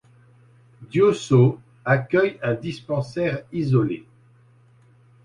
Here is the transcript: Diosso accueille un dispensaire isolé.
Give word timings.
Diosso 0.89 1.59
accueille 1.85 2.39
un 2.41 2.55
dispensaire 2.55 3.43
isolé. 3.51 4.03